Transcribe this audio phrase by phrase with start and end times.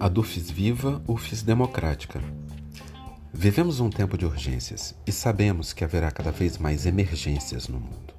[0.00, 2.22] A Dufis viva, UFIS democrática.
[3.34, 8.14] Vivemos um tempo de urgências e sabemos que haverá cada vez mais emergências no mundo.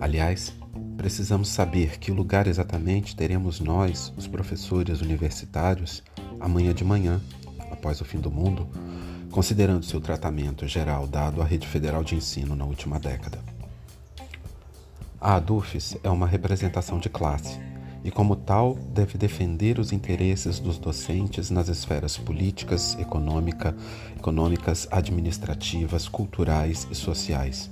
[0.00, 0.52] Aliás,
[0.96, 6.02] precisamos saber que lugar exatamente teremos nós, os professores universitários,
[6.40, 7.20] amanhã de manhã,
[7.70, 8.68] após o fim do mundo,
[9.30, 13.38] considerando seu tratamento geral dado à rede federal de ensino na última década.
[15.20, 17.56] A ADUFES é uma representação de classe
[18.04, 23.74] e, como tal, deve defender os interesses dos docentes nas esferas políticas, econômica,
[24.16, 27.70] econômicas, administrativas, culturais e sociais.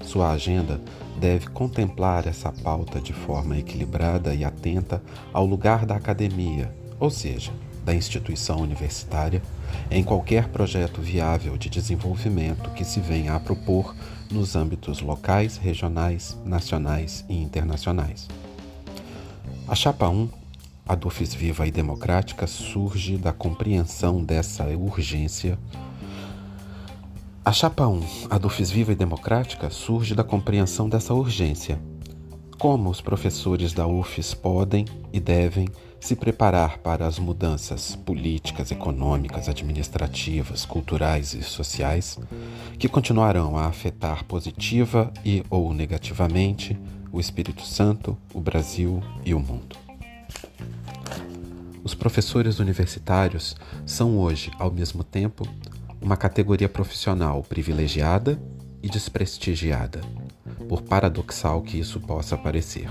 [0.00, 0.80] Sua agenda
[1.18, 7.52] deve contemplar essa pauta de forma equilibrada e atenta ao lugar da academia, ou seja,
[7.84, 9.42] da instituição universitária,
[9.90, 13.94] em qualquer projeto viável de desenvolvimento que se venha a propor
[14.30, 18.28] nos âmbitos locais, regionais, nacionais e internacionais.
[19.68, 20.30] A Chapa 1,
[20.88, 25.58] a Dufis Viva e Democrática, surge da compreensão dessa urgência.
[27.44, 31.78] A Chapa 1, a Dufis Viva e Democrática, surge da compreensão dessa urgência.
[32.58, 35.68] Como os professores da UFES podem e devem
[36.00, 42.18] se preparar para as mudanças políticas, econômicas, administrativas, culturais e sociais
[42.78, 46.74] que continuarão a afetar positiva e ou negativamente
[47.12, 49.76] o Espírito Santo, o Brasil e o mundo.
[51.82, 53.56] Os professores universitários
[53.86, 55.48] são hoje, ao mesmo tempo,
[56.00, 58.40] uma categoria profissional privilegiada
[58.82, 60.00] e desprestigiada,
[60.68, 62.88] por paradoxal que isso possa parecer.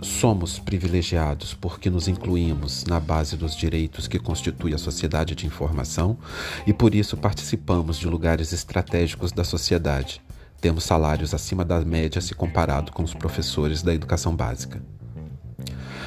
[0.00, 6.18] Somos privilegiados porque nos incluímos na base dos direitos que constitui a sociedade de informação
[6.66, 10.20] e por isso participamos de lugares estratégicos da sociedade,
[10.62, 14.80] temos salários acima da média se comparado com os professores da educação básica.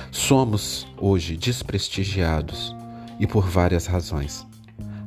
[0.09, 2.73] Somos hoje desprestigiados
[3.19, 4.47] e por várias razões.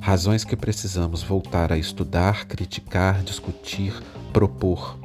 [0.01, 3.95] Razões que precisamos voltar a estudar, criticar, discutir,
[4.35, 4.99] propor.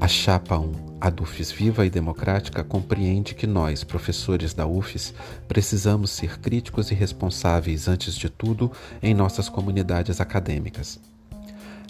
[0.00, 5.12] A Chapa 1, a DUFES Viva e Democrática, compreende que nós, professores da UFES,
[5.48, 8.70] precisamos ser críticos e responsáveis, antes de tudo,
[9.02, 11.00] em nossas comunidades acadêmicas.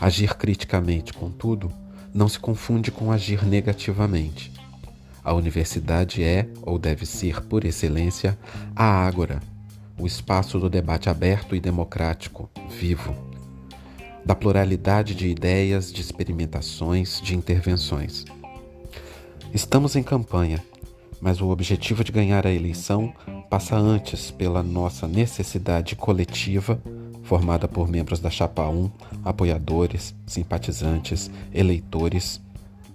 [0.00, 1.72] Agir criticamente, contudo,
[2.14, 4.52] não se confunde com agir negativamente.
[5.24, 8.38] A universidade é, ou deve ser, por excelência,
[8.76, 9.40] a ágora,
[9.98, 13.14] o espaço do debate aberto e democrático, vivo,
[14.24, 18.24] da pluralidade de ideias, de experimentações, de intervenções.
[19.52, 20.62] Estamos em campanha,
[21.20, 23.12] mas o objetivo de ganhar a eleição
[23.50, 26.80] passa antes pela nossa necessidade coletiva
[27.28, 28.90] formada por membros da Chapa 1,
[29.22, 32.40] apoiadores, simpatizantes, eleitores,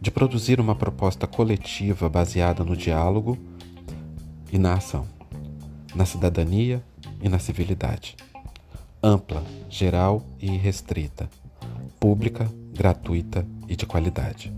[0.01, 3.37] de produzir uma proposta coletiva baseada no diálogo
[4.51, 5.05] e na ação,
[5.93, 6.83] na cidadania
[7.21, 8.15] e na civilidade.
[9.03, 11.29] Ampla, geral e restrita,
[11.99, 14.51] pública, gratuita e de qualidade.